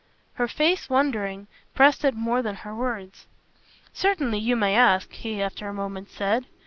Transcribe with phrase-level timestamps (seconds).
[0.33, 1.45] Her face, wondering,
[1.75, 3.27] pressed it more than her words.
[3.93, 6.45] "Certainly you may ask," he after a moment said.